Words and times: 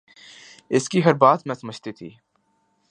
اس 0.71 0.89
کی 0.89 1.03
ہر 1.05 1.13
بات 1.13 1.47
میں 1.47 1.55
سمجھتی 1.55 1.91
تھی 1.91 2.09